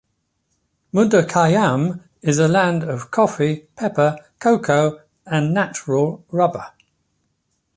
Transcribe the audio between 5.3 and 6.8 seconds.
natural rubber.